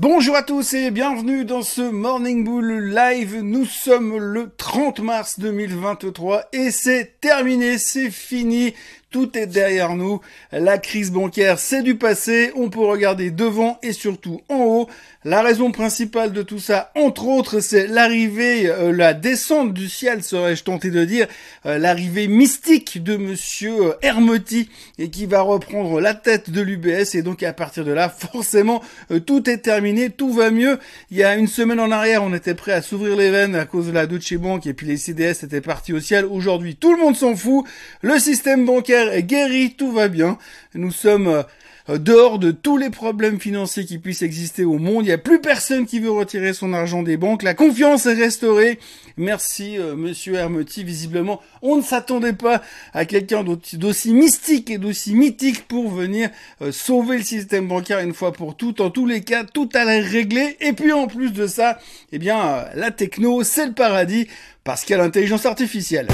Bonjour 0.00 0.36
à 0.36 0.42
tous 0.42 0.72
et 0.72 0.90
bienvenue 0.90 1.44
dans 1.44 1.60
ce 1.60 1.82
Morning 1.82 2.44
Bull 2.44 2.94
Live. 2.94 3.42
Nous 3.42 3.66
sommes 3.66 4.16
le 4.16 4.50
30 4.56 5.00
mars 5.00 5.38
2023 5.38 6.46
et 6.54 6.70
c'est 6.70 7.20
terminé, 7.20 7.76
c'est 7.76 8.10
fini. 8.10 8.72
Tout 9.12 9.38
est 9.38 9.46
derrière 9.46 9.94
nous. 9.94 10.20
La 10.50 10.78
crise 10.78 11.12
bancaire, 11.12 11.58
c'est 11.58 11.82
du 11.82 11.96
passé. 11.96 12.50
On 12.56 12.70
peut 12.70 12.80
regarder 12.80 13.30
devant 13.30 13.78
et 13.82 13.92
surtout 13.92 14.40
en 14.48 14.64
haut. 14.64 14.88
La 15.24 15.42
raison 15.42 15.70
principale 15.70 16.32
de 16.32 16.42
tout 16.42 16.58
ça, 16.58 16.90
entre 16.96 17.28
autres, 17.28 17.60
c'est 17.60 17.86
l'arrivée, 17.86 18.66
euh, 18.66 18.90
la 18.90 19.14
descente 19.14 19.72
du 19.72 19.88
ciel, 19.88 20.20
serais-je 20.24 20.64
tenté 20.64 20.90
de 20.90 21.04
dire, 21.04 21.28
euh, 21.64 21.78
l'arrivée 21.78 22.26
mystique 22.26 23.04
de 23.04 23.16
monsieur 23.16 23.84
euh, 23.84 23.92
Hermoti 24.02 24.68
et 24.98 25.10
qui 25.10 25.26
va 25.26 25.42
reprendre 25.42 26.00
la 26.00 26.14
tête 26.14 26.50
de 26.50 26.60
l'UBS. 26.60 27.14
Et 27.14 27.22
donc, 27.22 27.44
à 27.44 27.52
partir 27.52 27.84
de 27.84 27.92
là, 27.92 28.08
forcément, 28.08 28.82
tout 29.24 29.48
est 29.48 29.58
terminé, 29.58 30.10
tout 30.10 30.32
va 30.32 30.50
mieux. 30.50 30.80
Il 31.12 31.18
y 31.18 31.22
a 31.22 31.36
une 31.36 31.46
semaine 31.46 31.78
en 31.78 31.92
arrière, 31.92 32.24
on 32.24 32.34
était 32.34 32.54
prêt 32.54 32.72
à 32.72 32.82
s'ouvrir 32.82 33.14
les 33.14 33.30
veines 33.30 33.54
à 33.54 33.64
cause 33.64 33.86
de 33.86 33.92
la 33.92 34.06
Deutsche 34.06 34.34
Bank 34.34 34.66
et 34.66 34.74
puis 34.74 34.88
les 34.88 34.96
CDS 34.96 35.44
étaient 35.44 35.60
partis 35.60 35.92
au 35.92 36.00
ciel. 36.00 36.24
Aujourd'hui, 36.24 36.74
tout 36.74 36.92
le 36.96 37.00
monde 37.00 37.14
s'en 37.14 37.36
fout. 37.36 37.64
Le 38.00 38.18
système 38.18 38.66
bancaire 38.66 39.01
est 39.10 39.22
guéri, 39.22 39.74
tout 39.76 39.92
va 39.92 40.08
bien. 40.08 40.38
Nous 40.74 40.92
sommes 40.92 41.44
euh, 41.88 41.98
dehors 41.98 42.38
de 42.38 42.52
tous 42.52 42.76
les 42.76 42.90
problèmes 42.90 43.40
financiers 43.40 43.84
qui 43.84 43.98
puissent 43.98 44.22
exister 44.22 44.64
au 44.64 44.78
monde. 44.78 45.04
Il 45.04 45.08
n'y 45.08 45.12
a 45.12 45.18
plus 45.18 45.40
personne 45.40 45.84
qui 45.84 45.98
veut 45.98 46.10
retirer 46.10 46.52
son 46.52 46.72
argent 46.72 47.02
des 47.02 47.16
banques. 47.16 47.42
La 47.42 47.54
confiance 47.54 48.06
est 48.06 48.14
restaurée. 48.14 48.78
Merci, 49.16 49.78
euh, 49.78 49.96
monsieur 49.96 50.34
Hermeti. 50.34 50.84
Visiblement, 50.84 51.40
on 51.60 51.76
ne 51.76 51.82
s'attendait 51.82 52.34
pas 52.34 52.62
à 52.92 53.04
quelqu'un 53.04 53.44
d'aussi 53.44 54.14
mystique 54.14 54.70
et 54.70 54.78
d'aussi 54.78 55.14
mythique 55.14 55.66
pour 55.66 55.90
venir 55.90 56.30
euh, 56.60 56.70
sauver 56.70 57.18
le 57.18 57.24
système 57.24 57.66
bancaire 57.66 57.98
une 57.98 58.14
fois 58.14 58.32
pour 58.32 58.56
toutes. 58.56 58.80
En 58.80 58.90
tous 58.90 59.06
les 59.06 59.22
cas, 59.22 59.44
tout 59.44 59.68
a 59.74 59.84
l'air 59.84 60.04
réglé. 60.04 60.56
Et 60.60 60.72
puis, 60.72 60.92
en 60.92 61.08
plus 61.08 61.32
de 61.32 61.48
ça, 61.48 61.78
eh 62.12 62.18
bien, 62.18 62.64
la 62.74 62.92
techno, 62.92 63.42
c'est 63.42 63.66
le 63.66 63.72
paradis 63.72 64.28
parce 64.62 64.84
qu'il 64.84 64.96
y 64.96 64.98
a 64.98 65.02
l'intelligence 65.02 65.46
artificielle. 65.46 66.06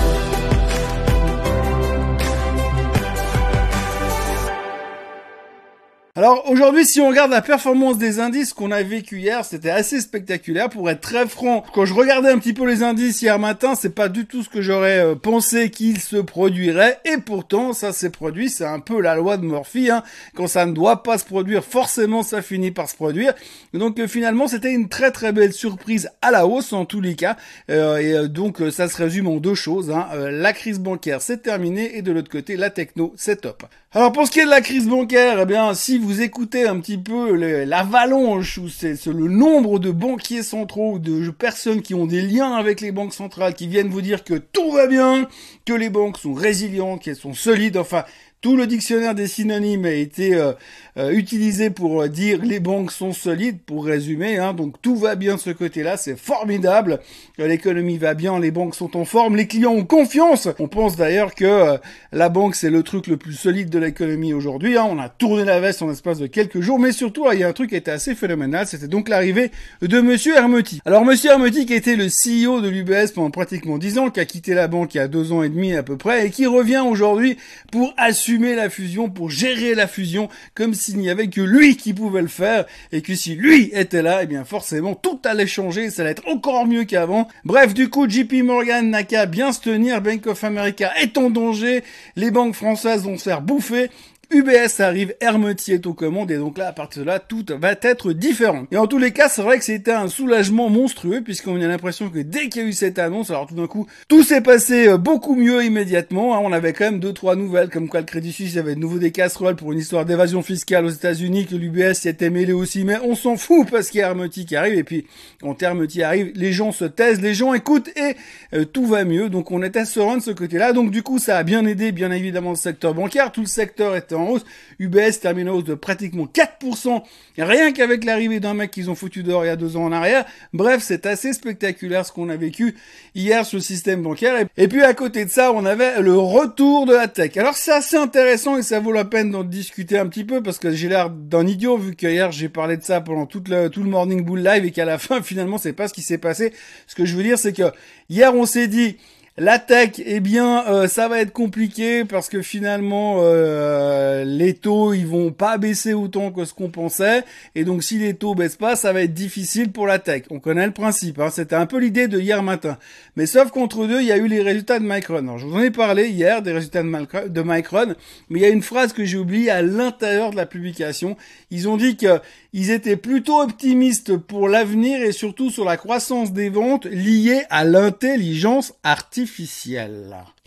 Alors 6.19 6.51
aujourd'hui, 6.51 6.85
si 6.85 7.01
on 7.01 7.11
regarde 7.11 7.31
la 7.31 7.43
performance 7.43 7.97
des 7.97 8.19
indices 8.19 8.53
qu'on 8.53 8.73
a 8.73 8.83
vécu 8.83 9.21
hier, 9.21 9.45
c'était 9.45 9.71
assez 9.71 10.01
spectaculaire. 10.01 10.69
Pour 10.69 10.91
être 10.91 11.01
très 11.01 11.29
franc, 11.29 11.65
quand 11.73 11.85
je 11.85 11.95
regardais 11.95 12.33
un 12.33 12.41
petit 12.41 12.55
peu 12.55 12.67
les 12.67 12.83
indices 12.83 13.23
hier 13.23 13.39
matin, 13.39 13.77
c'est 13.77 13.95
pas 13.95 14.09
du 14.09 14.27
tout 14.27 14.43
ce 14.43 14.49
que 14.49 14.61
j'aurais 14.61 14.99
euh, 14.99 15.15
pensé 15.15 15.71
qu'il 15.71 16.01
se 16.01 16.17
produirait. 16.17 16.99
Et 17.05 17.19
pourtant, 17.19 17.73
ça 17.73 17.93
s'est 17.93 18.11
produit. 18.11 18.51
C'est 18.51 18.65
un 18.65 18.81
peu 18.81 19.01
la 19.01 19.15
loi 19.15 19.37
de 19.37 19.45
Murphy. 19.45 19.91
Hein. 19.91 20.03
Quand 20.35 20.49
ça 20.49 20.67
ne 20.67 20.73
doit 20.73 21.05
pas 21.05 21.19
se 21.19 21.25
produire, 21.25 21.65
forcément, 21.65 22.25
ça 22.25 22.43
finit 22.43 22.73
par 22.73 22.89
se 22.89 22.97
produire. 22.97 23.33
Donc 23.73 24.01
euh, 24.01 24.09
finalement, 24.09 24.49
c'était 24.49 24.73
une 24.73 24.89
très 24.89 25.13
très 25.13 25.31
belle 25.31 25.53
surprise 25.53 26.11
à 26.21 26.33
la 26.33 26.49
hausse 26.49 26.73
en 26.73 26.85
tous 26.85 27.01
les 27.01 27.15
cas. 27.15 27.37
Euh, 27.71 28.25
et 28.25 28.29
donc 28.29 28.61
ça 28.73 28.89
se 28.89 28.97
résume 28.97 29.29
en 29.29 29.37
deux 29.37 29.55
choses. 29.55 29.93
Hein. 29.93 30.09
la 30.33 30.53
crise 30.53 30.81
bancaire, 30.81 31.23
c'est 31.23 31.45
terminé. 31.45 31.97
Et 31.97 32.03
de 32.03 32.11
l'autre 32.11 32.29
côté, 32.29 32.57
la 32.57 32.71
techno, 32.71 33.15
c'est 33.17 33.43
top. 33.43 33.63
Alors 33.93 34.13
pour 34.13 34.27
ce 34.27 34.31
qui 34.31 34.41
est 34.41 34.45
de 34.45 34.51
la 34.51 34.61
crise 34.61 34.87
bancaire, 34.87 35.39
eh 35.41 35.47
bien 35.47 35.73
si 35.73 35.97
vous 35.97 36.08
écoutez 36.13 36.67
un 36.67 36.81
petit 36.81 36.99
peu 36.99 37.33
l'avalanche 37.65 38.59
ou 38.59 38.69
c'est 38.69 39.07
le 39.07 39.29
nombre 39.29 39.79
de 39.79 39.91
banquiers 39.91 40.43
centraux, 40.43 40.99
de 40.99 41.31
personnes 41.31 41.83
qui 41.83 41.95
ont 41.95 42.07
des 42.07 42.23
liens 42.23 42.53
avec 42.53 42.81
les 42.81 42.93
banques 42.93 43.15
centrales, 43.15 43.55
qui 43.55 43.67
viennent 43.67 43.89
vous 43.89 44.01
dire 44.01 44.25
que 44.25 44.35
tout 44.35 44.73
va 44.73 44.87
bien, 44.87 45.29
que 45.65 45.73
les 45.73 45.91
banques 45.91 46.19
sont 46.19 46.35
résilientes, 46.35 47.03
qu'elles 47.03 47.17
sont 47.17 47.35
solides, 47.35 47.77
enfin 47.77 48.05
tout 48.41 48.57
le 48.57 48.69
dictionnaire 48.69 49.17
des 49.17 49.27
synonymes 49.27 49.85
a 49.85 49.91
été 49.91 50.35
euh, 50.37 50.53
euh, 50.97 51.11
utilisé 51.11 51.71
pour 51.71 52.03
euh, 52.03 52.09
dire 52.09 52.41
les 52.41 52.61
banques 52.61 52.93
sont 52.93 53.13
solides, 53.13 53.59
pour 53.67 53.85
résumer. 53.85 54.39
Hein, 54.39 54.55
donc 54.55 54.81
tout 54.81 54.95
va 54.95 55.17
bien 55.17 55.35
de 55.35 55.41
ce 55.41 55.51
côté-là, 55.51 55.97
c'est 55.97 56.17
formidable. 56.17 57.01
L'économie 57.39 57.99
va 57.99 58.15
bien, 58.15 58.39
les 58.39 58.53
banques 58.53 58.77
sont 58.77 58.97
en 58.97 59.05
forme, 59.05 59.35
les 59.35 59.49
clients 59.49 59.73
ont 59.73 59.85
confiance. 59.85 60.49
On 60.61 60.69
pense 60.69 60.97
d'ailleurs 60.97 61.35
que 61.35 61.79
la 62.13 62.29
banque 62.29 62.55
c'est 62.55 62.71
le 62.71 62.85
truc 62.85 63.09
le 63.09 63.17
plus 63.17 63.33
solide 63.33 63.71
de 63.71 63.79
l'économie 63.81 64.33
aujourd'hui. 64.33 64.79
Hein. 64.79 64.87
On 64.89 64.99
a 64.99 65.09
tourné 65.09 65.45
la 65.45 65.59
veste 65.59 65.83
en 65.83 65.91
espace 65.91 66.19
de 66.19 66.29
quelques 66.29 66.61
jours, 66.61 66.79
mais 66.79 66.93
surtout 66.93 67.27
il 67.33 67.41
y 67.41 67.45
a 67.45 67.49
un 67.49 67.53
truc 67.53 67.71
qui 67.71 67.77
était 67.77 67.91
assez 67.91 68.15
phénoménal, 68.15 68.67
c'était 68.69 68.89
donc 68.89 69.09
l'arrivée 69.09 69.51
de 69.83 70.01
Monsieur 70.01 70.37
Hermeti. 70.37 70.81
Alors 70.85 71.05
Monsieur 71.05 71.31
Hermeti 71.31 71.67
qui 71.67 71.75
était 71.75 71.97
le 71.97 72.07
CEO 72.07 72.61
de 72.61 72.69
l'UBS 72.69 73.13
pendant 73.15 73.31
pratiquement 73.31 73.79
10 73.79 73.99
ans, 73.99 74.11
qui 74.11 74.21
a 74.21 74.25
quitté 74.25 74.55
la 74.55 74.69
banque 74.69 74.95
il 74.95 74.99
y 74.99 75.01
a 75.01 75.09
deux 75.09 75.33
ans 75.33 75.43
et 75.43 75.49
demi 75.49 75.75
à 75.75 75.83
peu 75.83 75.97
près, 75.97 76.27
et 76.27 76.31
qui 76.31 76.47
revient 76.47 76.83
aujourd'hui 76.87 77.37
pour 77.73 77.95
assurer 77.97 78.28
la 78.37 78.69
fusion, 78.69 79.09
pour 79.09 79.31
gérer 79.31 79.75
la 79.75 79.87
fusion, 79.87 80.29
comme 80.55 80.75
s'il 80.75 80.99
n'y 80.99 81.11
avait 81.11 81.29
que 81.29 81.41
lui 81.41 81.77
qui 81.77 81.95
pouvait 81.95 82.23
le 82.23 82.29
faire, 82.29 82.67
et 82.93 83.01
que 83.01 83.15
si 83.15 83.35
lui 83.35 83.71
était 83.73 84.03
là, 84.03 84.23
eh 84.23 84.27
bien 84.27 84.45
forcément 84.45 84.95
tout 84.95 85.21
allait 85.25 85.47
changer, 85.47 85.91
ça 85.91 86.03
allait 86.03 86.13
être 86.13 86.29
encore 86.29 86.67
mieux 86.67 86.85
qu'avant. 86.85 87.29
Bref, 87.45 87.75
du 87.75 87.89
coup, 87.89 88.09
JP 88.09 88.33
Morgan 88.45 88.91
n'a 88.91 89.05
qu'à 89.05 89.27
bien 89.27 89.53
se 89.53 89.61
tenir, 89.61 90.03
Bank 90.03 90.27
of 90.27 90.45
America 90.45 90.93
est 91.01 91.17
en 91.17 91.31
danger, 91.31 91.83
les 92.17 92.31
banques 92.31 92.55
françaises 92.55 93.05
vont 93.05 93.17
se 93.17 93.25
faire 93.25 93.41
bouffer, 93.41 93.91
UBS 94.31 94.81
arrive, 94.81 95.15
Hermetier 95.23 95.77
est 95.77 95.87
aux 95.87 95.95
commandes 95.95 96.31
et 96.31 96.37
donc 96.37 96.59
là, 96.59 96.69
à 96.69 96.73
partir 96.73 97.03
de 97.03 97.07
là, 97.07 97.19
tout 97.19 97.47
va 97.49 97.73
être 97.81 98.13
différent. 98.13 98.67
Et 98.71 98.77
en 98.77 98.87
tous 98.87 98.99
les 98.99 99.11
cas, 99.11 99.31
c'est 99.31 99.41
vrai 99.41 99.59
que 99.59 99.65
c'était 99.65 99.93
un 99.93 100.09
soulagement 100.09 100.69
monstrueux 100.69 101.23
puisqu'on 101.23 101.59
a 101.63 101.67
l'impression 101.67 102.11
que 102.11 102.19
dès 102.19 102.51
qu'il 102.51 102.61
y 102.61 102.65
a 102.67 102.69
eu 102.69 102.75
cette 102.75 102.99
annonce, 102.99 103.31
alors 103.31 103.47
tout 103.47 103.55
d'un 103.55 103.67
coup, 103.67 103.87
tout 104.07 104.23
s'est 104.23 104.43
passé 104.43 104.89
euh, 104.89 104.99
beaucoup 104.99 105.35
mieux 105.35 105.65
immédiatement. 105.65 106.37
Hein. 106.37 106.41
On 106.43 106.53
avait 106.53 106.75
quand 106.75 106.85
même 106.85 107.01
deux, 107.01 107.15
trois 107.15 107.37
nouvelles 107.37 107.71
comme 107.71 107.89
quoi 107.89 108.01
le 108.01 108.07
Crédit 108.07 108.33
Suisse 108.33 108.59
avait 108.59 108.75
de 108.75 108.81
nouveau 108.81 108.99
des 108.99 109.13
casseroles 109.13 109.57
pour 109.57 109.73
une 109.73 109.79
histoire 109.79 110.05
d'évasion 110.05 110.43
fiscale 110.43 110.85
aux 110.85 110.91
États-Unis, 110.91 111.47
que 111.47 111.55
l'UBS 111.55 111.95
s'y 111.95 112.11
était 112.11 112.29
mêlé 112.29 112.53
aussi, 112.53 112.85
mais 112.85 112.99
on 113.03 113.15
s'en 113.15 113.39
fout 113.39 113.67
parce 113.71 113.89
qu'il 113.89 114.01
y 114.01 114.03
a 114.03 114.09
Hermetier 114.09 114.45
qui 114.45 114.57
arrive 114.57 114.75
et 114.75 114.85
puis 114.85 115.07
quand 115.41 115.63
Hermetier 115.63 116.03
arrive, 116.03 116.33
les 116.35 116.53
gens 116.53 116.73
se 116.73 116.85
taisent, 116.85 117.23
les 117.23 117.33
gens 117.33 117.55
écoutent 117.55 117.89
et 117.97 118.15
euh, 118.53 118.67
tout 118.67 118.85
va 118.85 119.05
mieux. 119.05 119.31
Donc 119.31 119.51
on 119.53 119.63
était 119.63 119.87
serein 119.87 120.19
de 120.19 120.23
ce 120.23 120.33
côté-là. 120.33 120.75
Donc 120.75 120.91
du 120.91 121.03
coup, 121.03 121.19
ça 121.19 121.39
a 121.39 121.45
bien 121.45 121.65
aidé, 121.65 121.93
bien 121.93 122.11
évidemment, 122.11 122.51
le 122.51 122.57
secteur 122.57 122.93
bancaire. 122.93 123.33
Tout 123.33 123.41
le 123.41 123.47
secteur 123.47 123.97
était 123.97 124.18
en 124.19 124.29
hausse. 124.29 124.45
UBS 124.79 125.21
termine 125.21 125.49
en 125.49 125.55
hausse 125.55 125.65
de 125.65 125.75
pratiquement 125.75 126.27
4%, 126.27 127.03
rien 127.39 127.73
qu'avec 127.73 128.05
l'arrivée 128.05 128.41
d'un 128.41 128.55
mec 128.55 128.71
qu'ils 128.71 128.91
ont 128.91 128.95
foutu 128.95 129.23
dehors 129.23 129.45
il 129.45 129.49
y 129.49 129.51
a 129.51 129.57
deux 129.57 129.77
ans 129.77 129.85
en 129.85 129.93
arrière. 129.93 130.25
Bref, 130.53 130.83
c'est 130.85 131.07
assez 131.07 131.33
spectaculaire 131.33 132.07
ce 132.07 132.13
qu'on 132.13 132.29
a 132.29 132.37
vécu 132.37 132.77
hier 133.15 133.45
sur 133.45 133.59
le 133.59 133.63
système 133.63 134.03
bancaire. 134.03 134.47
Et 134.57 134.69
puis 134.69 134.83
à 134.83 134.95
côté 134.95 135.25
de 135.25 135.31
ça, 135.31 135.53
on 135.53 135.65
avait 135.65 136.01
le 136.01 136.17
retour 136.17 136.87
de 136.87 136.95
la 136.95 137.09
tech. 137.09 137.37
Alors 137.37 137.55
c'est 137.55 137.73
assez 137.73 137.97
intéressant 137.97 138.57
et 138.57 138.63
ça 138.63 138.81
vaut 138.81 138.93
la 138.93 139.05
peine 139.05 139.31
d'en 139.31 139.45
discuter 139.45 139.99
un 139.99 140.07
petit 140.07 140.25
peu 140.25 140.43
parce 140.43 140.59
que 140.59 140.73
j'ai 140.73 140.89
l'air 140.89 141.11
d'un 141.11 141.47
idiot 141.47 141.77
vu 141.77 141.95
qu'hier 141.95 142.33
j'ai 142.33 142.49
parlé 142.49 142.77
de 142.77 142.83
ça 142.83 143.01
pendant 143.01 143.27
tout 143.27 143.43
le, 143.49 143.71
Morning 143.79 144.25
Bull 144.25 144.41
Live 144.41 144.65
et 144.65 144.71
qu'à 144.71 144.85
la 144.85 144.99
fin 144.99 145.23
finalement 145.23 145.59
c'est 145.59 145.73
pas 145.73 145.89
ce 145.89 145.95
qui 145.95 146.03
s'est 146.03 146.19
passé. 146.19 146.53
Ce 146.87 146.95
que 146.95 147.05
je 147.05 147.17
veux 147.17 147.23
dire 147.23 147.39
c'est 147.39 147.53
que 147.53 147.71
hier 148.09 148.35
on 148.35 148.47
s'est 148.47 148.69
dit 148.69 148.97
la 149.41 149.61
tech, 149.61 150.03
eh 150.05 150.19
bien, 150.19 150.67
euh, 150.67 150.89
ça 150.89 151.07
va 151.07 151.21
être 151.21 151.33
compliqué 151.33 152.05
parce 152.05 152.29
que 152.29 152.43
finalement, 152.43 153.19
euh, 153.21 154.25
les 154.25 154.55
taux, 154.55 154.93
ils 154.95 155.07
vont 155.07 155.31
pas 155.31 155.59
baisser 155.59 155.95
autant 155.95 156.33
que 156.33 156.45
ce 156.45 156.53
qu'on 156.53 156.71
pensait. 156.71 157.23
Et 157.55 157.63
donc, 157.63 157.85
si 157.85 157.99
les 157.99 158.15
taux 158.15 158.35
baissent 158.35 158.57
pas, 158.57 158.75
ça 158.75 158.93
va 158.93 159.03
être 159.03 159.15
difficile 159.15 159.71
pour 159.71 159.87
la 159.87 160.01
tech. 160.01 160.25
On 160.31 160.41
connaît 160.41 160.67
le 160.67 160.73
principe. 160.73 161.21
Hein. 161.21 161.31
C'était 161.31 161.55
un 161.55 161.67
peu 161.67 161.79
l'idée 161.79 162.09
de 162.09 162.19
hier 162.19 162.43
matin. 162.43 162.79
Mais 163.15 163.27
sauf 163.27 163.53
qu'entre 163.53 163.87
deux, 163.87 164.01
il 164.01 164.09
y 164.09 164.13
a 164.13 164.17
eu 164.17 164.27
les 164.27 164.43
résultats 164.43 164.81
de 164.81 164.85
Micron. 164.85 165.19
Alors, 165.19 165.39
je 165.39 165.47
vous 165.47 165.55
en 165.55 165.63
ai 165.63 165.71
parlé 165.71 166.09
hier 166.09 166.43
des 166.43 166.53
résultats 166.53 166.83
de 166.83 167.43
Micron, 167.43 167.95
mais 168.31 168.41
il 168.41 168.43
y 168.43 168.47
a 168.47 168.49
une 168.49 168.63
phrase 168.63 168.93
que 168.93 169.05
j'ai 169.05 169.19
oubliée 169.19 169.51
à 169.51 169.63
l'intérieur 169.63 170.33
de 170.33 170.37
la 170.37 170.47
publication. 170.47 171.17
Ils 171.53 171.69
ont 171.69 171.77
dit 171.77 171.97
qu'ils 171.97 172.73
étaient 172.73 172.97
plutôt 172.97 173.41
optimistes 173.41 174.17
pour 174.17 174.49
l'avenir 174.49 175.01
et 175.01 175.13
surtout 175.13 175.51
sur 175.51 175.65
la 175.65 175.77
croissance 175.77 176.33
des 176.33 176.49
ventes 176.49 176.87
liées 176.87 177.45
à 177.51 177.65
l'intelligence 177.65 178.75
artificielle 178.83 179.28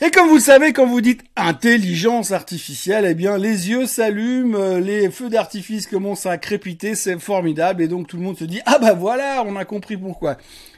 et 0.03 0.09
comme 0.09 0.30
vous 0.30 0.36
le 0.36 0.42
savez, 0.42 0.74
quand 0.74 0.88
vous 0.88 1.00
dites 1.00 1.22
intelligence 1.36 2.31
artificielle, 2.31 3.06
eh 3.08 3.14
bien 3.14 3.38
les 3.38 3.69
yeux 3.69 3.86
s'allument, 3.86 4.58
euh, 4.58 4.80
les 4.80 5.12
feux 5.12 5.30
d'artifice 5.30 5.86
commencent 5.86 6.25
à 6.25 6.40
crépiter, 6.40 6.96
c'est 6.96 7.19
formidable, 7.19 7.84
et 7.84 7.88
donc 7.88 8.08
tout 8.08 8.18
le 8.18 8.24
monde 8.24 8.38
se 8.38 8.46
dit 8.46 8.62
ah 8.66 8.80
bah 8.80 8.94
voilà, 8.94 9.44
on 9.45 9.56
a 9.56 9.63
compris 9.63 9.98
pourquoi. 9.98 10.38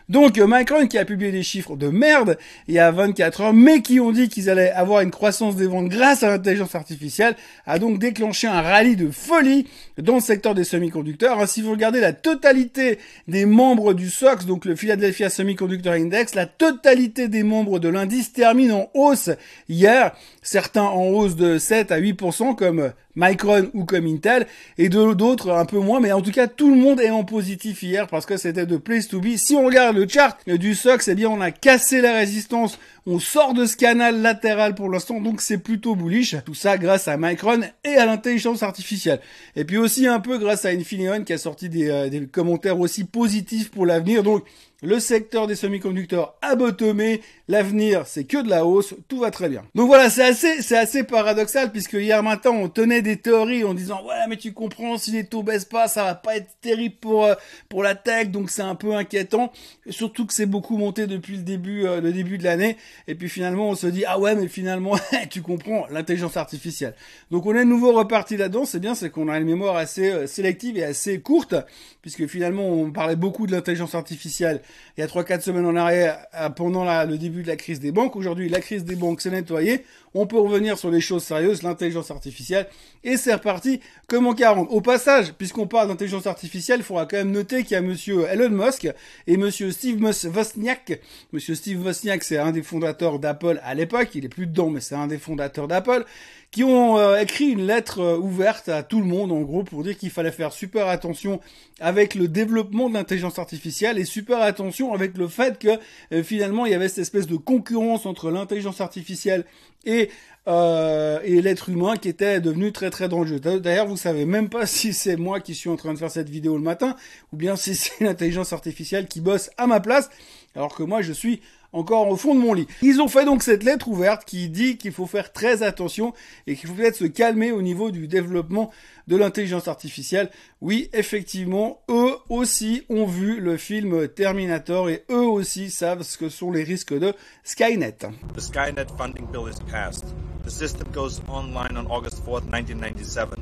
Donc 0.09 0.37
Micron 0.37 0.87
qui 0.87 0.97
a 0.97 1.05
publié 1.05 1.31
des 1.31 1.43
chiffres 1.43 1.77
de 1.77 1.87
merde 1.87 2.37
il 2.67 2.73
y 2.73 2.79
a 2.79 2.91
24 2.91 3.41
heures, 3.41 3.53
mais 3.53 3.81
qui 3.81 3.99
ont 3.99 4.11
dit 4.11 4.27
qu'ils 4.27 4.49
allaient 4.49 4.71
avoir 4.71 5.01
une 5.01 5.11
croissance 5.11 5.55
des 5.55 5.67
ventes 5.67 5.87
grâce 5.87 6.23
à 6.23 6.27
l'intelligence 6.27 6.75
artificielle, 6.75 7.35
a 7.65 7.79
donc 7.79 7.99
déclenché 7.99 8.47
un 8.47 8.61
rallye 8.61 8.97
de 8.97 9.09
folie 9.09 9.67
dans 9.97 10.15
le 10.15 10.21
secteur 10.21 10.55
des 10.55 10.65
semi-conducteurs. 10.65 11.39
Hein, 11.39 11.45
si 11.45 11.61
vous 11.61 11.71
regardez 11.71 12.01
la 12.01 12.11
totalité 12.11 12.99
des 13.29 13.45
membres 13.45 13.93
du 13.93 14.09
SOX, 14.09 14.45
donc 14.45 14.65
le 14.65 14.75
Philadelphia 14.75 15.29
Semiconductor 15.29 15.93
Index, 15.93 16.35
la 16.35 16.47
totalité 16.47 17.29
des 17.29 17.43
membres 17.43 17.79
de 17.79 17.87
l'indice 17.93 18.33
termine 18.33 18.71
en 18.71 18.89
hausse 18.93 19.29
hier, 19.69 20.13
certains 20.41 20.83
en 20.83 21.05
hausse 21.05 21.35
de 21.35 21.57
7 21.57 21.91
à 21.91 21.99
8% 21.99 22.55
comme 22.55 22.91
Micron 23.15 23.69
ou 23.73 23.85
comme 23.85 24.07
Intel, 24.07 24.47
et 24.77 24.89
d'autres 24.89 25.51
un 25.51 25.65
peu 25.65 25.77
moins, 25.77 25.99
mais 25.99 26.11
en 26.11 26.21
tout 26.21 26.31
cas 26.31 26.47
tout 26.47 26.69
le 26.69 26.75
monde 26.75 26.99
est 26.99 27.11
en 27.11 27.23
positif 27.23 27.83
hier 27.83 28.07
parce 28.07 28.25
que 28.25 28.37
c'était 28.37 28.65
de 28.65 28.77
place 28.77 29.07
to 29.07 29.21
be. 29.21 29.35
Si 29.37 29.55
on 29.55 29.65
regarde 29.65 29.95
le 29.95 30.07
chart 30.07 30.37
du 30.47 30.73
SOX, 30.73 31.07
eh 31.07 31.15
bien 31.15 31.29
on 31.29 31.41
a 31.41 31.51
cassé 31.51 32.01
la 32.01 32.13
résistance, 32.13 32.79
on 33.05 33.19
sort 33.19 33.53
de 33.53 33.65
ce 33.65 33.77
canal 33.77 34.21
latéral 34.21 34.73
pour 34.75 34.89
l'instant, 34.89 35.21
donc 35.21 35.41
c'est 35.41 35.57
plutôt 35.57 35.95
bullish. 35.95 36.35
Tout 36.45 36.55
ça 36.55 36.77
grâce 36.77 37.07
à 37.07 37.17
Micron 37.17 37.61
et 37.83 37.95
à 37.95 38.05
l'intelligence 38.05 38.63
artificielle. 38.63 39.19
Et 39.55 39.65
puis 39.65 39.77
aussi 39.77 40.07
un 40.07 40.19
peu 40.19 40.37
grâce 40.37 40.65
à 40.65 40.69
Infineon 40.69 41.23
qui 41.23 41.33
a 41.33 41.37
sorti 41.37 41.69
des, 41.69 41.89
euh, 41.89 42.09
des 42.09 42.25
commentaires 42.25 42.79
aussi 42.79 43.03
positifs 43.03 43.69
pour 43.69 43.85
l'avenir. 43.85 44.23
Donc 44.23 44.43
le 44.83 44.99
secteur 44.99 45.47
des 45.47 45.55
semi-conducteurs 45.55 46.35
a 46.41 46.55
bottomé, 46.55 47.21
l'avenir 47.47 48.05
c'est 48.05 48.25
que 48.25 48.43
de 48.43 48.49
la 48.49 48.65
hausse, 48.65 48.93
tout 49.07 49.19
va 49.19 49.31
très 49.31 49.47
bien. 49.47 49.63
Donc 49.75 49.87
voilà, 49.87 50.09
c'est 50.09 50.23
assez, 50.23 50.61
c'est 50.61 50.77
assez 50.77 51.03
paradoxal 51.03 51.71
puisque 51.71 51.93
hier 51.93 52.21
matin 52.21 52.49
on 52.51 52.67
tenait 52.67 53.01
des 53.01 53.17
théories 53.17 53.63
en 53.63 53.73
disant 53.73 54.05
ouais 54.05 54.27
mais 54.27 54.35
tu 54.35 54.51
comprends 54.51 54.97
si 54.97 55.11
les 55.11 55.23
taux 55.25 55.41
baissent 55.41 55.65
pas 55.65 55.87
ça 55.87 56.03
va 56.03 56.15
pas 56.15 56.35
être 56.35 56.49
terrible 56.61 56.95
pour 56.99 57.23
euh, 57.23 57.35
pour 57.69 57.81
la 57.81 57.95
tech 57.95 58.29
donc 58.29 58.49
c'est 58.49 58.61
un 58.61 58.75
peu 58.75 58.93
inquiétant. 58.93 59.53
Surtout 59.89 60.25
que 60.25 60.33
c'est 60.33 60.45
beaucoup 60.45 60.77
monté 60.77 61.07
depuis 61.07 61.37
le 61.37 61.43
début 61.43 61.85
euh, 61.85 62.01
le 62.01 62.11
début 62.11 62.37
de 62.37 62.43
l'année 62.43 62.75
et 63.07 63.15
puis 63.15 63.29
finalement 63.29 63.69
on 63.69 63.75
se 63.75 63.87
dit 63.87 64.03
ah 64.05 64.19
ouais 64.19 64.35
mais 64.35 64.49
finalement 64.49 64.97
tu 65.29 65.41
comprends 65.41 65.87
l'intelligence 65.91 66.35
artificielle. 66.35 66.93
Donc 67.31 67.45
on 67.45 67.55
est 67.55 67.59
de 67.59 67.69
nouveau 67.69 67.93
reparti 67.93 68.35
là-dedans, 68.35 68.65
c'est 68.65 68.79
bien 68.79 68.95
c'est 68.95 69.09
qu'on 69.09 69.29
a 69.29 69.37
une 69.37 69.45
mémoire 69.45 69.77
assez 69.77 70.09
euh, 70.09 70.27
sélective 70.27 70.77
et 70.77 70.83
assez 70.83 71.21
courte 71.21 71.55
puisque 72.01 72.27
finalement 72.27 72.67
on 72.67 72.91
parlait 72.91 73.15
beaucoup 73.15 73.47
de 73.47 73.53
l'intelligence 73.53 73.95
artificielle 73.95 74.61
il 74.97 75.01
y 75.01 75.03
a 75.03 75.07
3-4 75.07 75.41
semaines 75.41 75.65
en 75.65 75.75
arrière, 75.75 76.19
euh, 76.35 76.49
pendant 76.49 76.83
le 77.05 77.17
début 77.17 77.43
de 77.43 77.47
la 77.47 77.55
crise 77.55 77.79
des 77.79 77.91
banques. 77.91 78.15
Aujourd'hui, 78.15 78.49
la 78.49 78.59
crise 78.59 78.83
des 78.83 78.95
banques 78.95 79.21
s'est 79.21 79.31
nettoyée. 79.31 79.83
On 80.13 80.27
peut 80.27 80.39
revenir 80.39 80.77
sur 80.77 80.91
les 80.91 81.01
choses 81.01 81.23
sérieuses, 81.23 81.63
l'intelligence 81.63 82.11
artificielle. 82.11 82.67
Et 83.03 83.17
c'est 83.17 83.33
reparti 83.33 83.79
comme 84.07 84.27
en 84.27 84.33
40. 84.33 84.67
Au 84.69 84.81
passage, 84.81 85.33
puisqu'on 85.33 85.65
parle 85.65 85.87
d'intelligence 85.87 86.27
artificielle, 86.27 86.79
il 86.81 86.83
faudra 86.83 87.05
quand 87.05 87.17
même 87.17 87.31
noter 87.31 87.63
qu'il 87.63 87.71
y 87.71 87.75
a 87.75 87.81
monsieur 87.81 88.25
Elon 88.27 88.49
Musk 88.49 88.87
et 89.25 89.37
monsieur 89.37 89.71
Steve 89.71 89.99
Wozniak. 90.01 90.99
Monsieur 91.31 91.55
Steve 91.55 91.83
Wozniak, 91.83 92.23
c'est 92.23 92.37
un 92.37 92.51
des 92.51 92.61
fondateurs 92.61 93.17
d'Apple 93.17 93.59
à 93.63 93.73
l'époque. 93.73 94.09
Il 94.13 94.25
est 94.25 94.29
plus 94.29 94.45
dedans, 94.45 94.69
mais 94.69 94.81
c'est 94.81 94.95
un 94.95 95.07
des 95.07 95.17
fondateurs 95.17 95.67
d'Apple 95.67 96.05
qui 96.53 96.63
ont 96.63 96.99
euh, 96.99 97.19
écrit 97.19 97.49
une 97.49 97.65
lettre 97.65 97.99
euh, 97.99 98.15
ouverte 98.15 98.69
à 98.69 98.83
tout 98.83 98.99
le 98.99 99.07
monde, 99.07 99.31
en 99.31 99.41
gros, 99.41 99.63
pour 99.63 99.83
dire 99.83 99.97
qu'il 99.97 100.11
fallait 100.11 100.31
faire 100.31 100.53
super 100.53 100.87
attention 100.87 101.41
avec 101.79 102.13
le 102.13 102.27
développement 102.27 102.89
de 102.89 102.93
l'intelligence 102.93 103.39
artificielle 103.39 103.97
et 103.97 104.05
super 104.05 104.39
attention 104.39 104.93
avec 104.93 105.17
le 105.17 105.27
fait 105.27 105.57
que 105.57 105.79
euh, 106.13 106.21
finalement 106.21 106.67
il 106.67 106.71
y 106.71 106.75
avait 106.75 106.89
cette 106.89 106.99
espèce 106.99 107.25
de 107.25 107.37
concurrence 107.37 108.05
entre 108.05 108.29
l'intelligence 108.29 108.79
artificielle 108.79 109.43
et 109.83 110.09
et 110.45 111.41
l'être 111.41 111.69
humain 111.69 111.95
qui 111.95 112.09
était 112.09 112.41
devenu 112.41 112.73
très 112.73 112.89
très 112.89 113.07
dangereux. 113.07 113.39
D'ailleurs, 113.39 113.87
vous 113.87 113.95
savez 113.95 114.25
même 114.25 114.49
pas 114.49 114.65
si 114.65 114.91
c'est 114.91 115.15
moi 115.15 115.39
qui 115.39 115.55
suis 115.55 115.69
en 115.69 115.77
train 115.77 115.93
de 115.93 115.97
faire 115.97 116.11
cette 116.11 116.27
vidéo 116.27 116.57
le 116.57 116.61
matin 116.61 116.97
ou 117.31 117.37
bien 117.37 117.55
si 117.55 117.75
c'est 117.75 118.03
l'intelligence 118.03 118.51
artificielle 118.51 119.07
qui 119.07 119.21
bosse 119.21 119.51
à 119.57 119.67
ma 119.67 119.79
place, 119.79 120.09
alors 120.53 120.75
que 120.75 120.83
moi 120.83 121.01
je 121.01 121.13
suis 121.13 121.39
encore 121.73 122.07
au 122.07 122.15
fond 122.15 122.35
de 122.35 122.39
mon 122.39 122.53
lit. 122.53 122.67
Ils 122.81 123.01
ont 123.01 123.07
fait 123.07 123.25
donc 123.25 123.43
cette 123.43 123.63
lettre 123.63 123.87
ouverte 123.87 124.25
qui 124.25 124.49
dit 124.49 124.77
qu'il 124.77 124.91
faut 124.91 125.07
faire 125.07 125.33
très 125.33 125.63
attention 125.63 126.13
et 126.47 126.55
qu'il 126.55 126.69
faut 126.69 126.75
peut-être 126.75 126.95
se 126.95 127.05
calmer 127.05 127.51
au 127.51 127.61
niveau 127.61 127.91
du 127.91 128.07
développement 128.07 128.71
de 129.07 129.17
l'intelligence 129.17 129.67
artificielle. 129.67 130.29
Oui, 130.61 130.89
effectivement, 130.93 131.81
eux 131.89 132.15
aussi 132.29 132.83
ont 132.89 133.05
vu 133.05 133.39
le 133.39 133.57
film 133.57 134.07
Terminator 134.07 134.89
et 134.89 135.03
eux 135.09 135.25
aussi 135.25 135.69
savent 135.69 136.03
ce 136.03 136.17
que 136.17 136.29
sont 136.29 136.51
les 136.51 136.63
risques 136.63 136.97
de 136.97 137.13
Skynet. 137.43 137.97
The 138.35 138.39
Skynet 138.39 138.87
funding 138.97 139.25
bill 139.31 139.49
is 139.49 139.59
passed. 139.69 140.05
The 140.45 140.51
system 140.51 140.87
goes 140.93 141.21
online 141.27 141.77
on 141.77 141.87
August 141.89 142.23
4, 142.25 142.45
1997. 142.51 143.39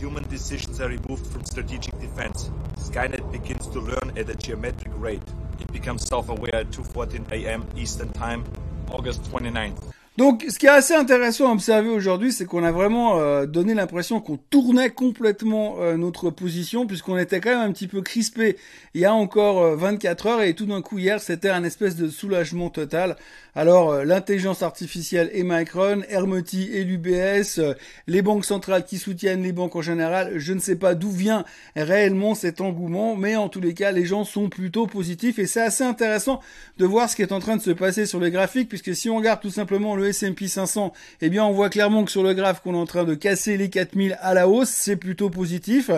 Human 0.00 0.24
decisions 0.30 0.80
are 0.80 0.88
removed 0.88 1.26
from 1.26 1.44
strategic 1.44 1.98
defense. 2.00 2.50
Skynet 2.78 3.30
begins 3.32 3.66
to 3.68 3.80
learn 3.80 4.16
at 4.16 4.28
a 4.28 4.34
geometric 4.34 4.92
rate. 4.96 5.22
It 5.68 5.72
becomes 5.72 6.08
self-aware 6.08 6.54
at 6.54 6.70
2.14 6.70 7.30
a.m. 7.30 7.66
Eastern 7.76 8.10
Time, 8.10 8.42
August 8.90 9.22
29th. 9.24 9.87
Donc, 10.18 10.44
ce 10.48 10.58
qui 10.58 10.66
est 10.66 10.70
assez 10.70 10.94
intéressant 10.94 11.48
à 11.48 11.52
observer 11.52 11.90
aujourd'hui, 11.90 12.32
c'est 12.32 12.44
qu'on 12.44 12.64
a 12.64 12.72
vraiment 12.72 13.20
euh, 13.20 13.46
donné 13.46 13.72
l'impression 13.72 14.20
qu'on 14.20 14.36
tournait 14.36 14.90
complètement 14.90 15.76
euh, 15.78 15.96
notre 15.96 16.30
position, 16.30 16.88
puisqu'on 16.88 17.16
était 17.16 17.38
quand 17.38 17.50
même 17.50 17.70
un 17.70 17.72
petit 17.72 17.86
peu 17.86 18.02
crispé 18.02 18.56
il 18.94 19.00
y 19.00 19.04
a 19.04 19.14
encore 19.14 19.76
24 19.76 20.26
euh, 20.26 20.30
heures, 20.30 20.42
et 20.42 20.54
tout 20.54 20.66
d'un 20.66 20.82
coup 20.82 20.98
hier, 20.98 21.20
c'était 21.20 21.50
un 21.50 21.62
espèce 21.62 21.94
de 21.94 22.08
soulagement 22.08 22.68
total. 22.68 23.14
Alors, 23.54 24.04
l'intelligence 24.04 24.62
artificielle 24.62 25.30
et 25.32 25.44
Micron, 25.44 26.02
Hermeti 26.08 26.68
et 26.72 26.82
l'UBS, 26.82 27.60
les 28.08 28.22
banques 28.22 28.44
centrales 28.44 28.84
qui 28.84 28.98
soutiennent 28.98 29.44
les 29.44 29.52
banques 29.52 29.76
en 29.76 29.82
général, 29.82 30.32
je 30.36 30.52
ne 30.52 30.58
sais 30.58 30.76
pas 30.76 30.96
d'où 30.96 31.12
vient 31.12 31.44
réellement 31.76 32.34
cet 32.34 32.60
engouement, 32.60 33.14
mais 33.14 33.36
en 33.36 33.48
tous 33.48 33.60
les 33.60 33.74
cas, 33.74 33.92
les 33.92 34.04
gens 34.04 34.24
sont 34.24 34.48
plutôt 34.48 34.88
positifs, 34.88 35.38
et 35.38 35.46
c'est 35.46 35.62
assez 35.62 35.84
intéressant 35.84 36.40
de 36.78 36.86
voir 36.86 37.08
ce 37.08 37.14
qui 37.14 37.22
est 37.22 37.32
en 37.32 37.38
train 37.38 37.56
de 37.56 37.62
se 37.62 37.70
passer 37.70 38.04
sur 38.04 38.18
les 38.18 38.32
graphiques, 38.32 38.68
puisque 38.68 38.96
si 38.96 39.08
on 39.10 39.16
regarde 39.16 39.40
tout 39.40 39.50
simplement 39.50 39.94
le 39.94 40.07
S&P 40.08 40.48
500, 40.48 40.92
eh 41.20 41.30
bien 41.30 41.44
on 41.44 41.52
voit 41.52 41.70
clairement 41.70 42.04
que 42.04 42.10
sur 42.10 42.22
le 42.22 42.34
graphe 42.34 42.60
qu'on 42.62 42.74
est 42.74 42.78
en 42.78 42.86
train 42.86 43.04
de 43.04 43.14
casser 43.14 43.56
les 43.56 43.70
4000 43.70 44.18
à 44.20 44.34
la 44.34 44.48
hausse, 44.48 44.68
c'est 44.68 44.96
plutôt 44.96 45.30
positif. 45.30 45.90